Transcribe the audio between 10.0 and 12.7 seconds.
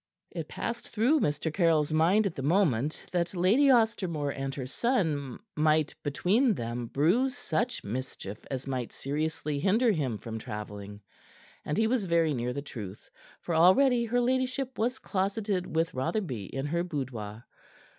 from travelling, and he was very near the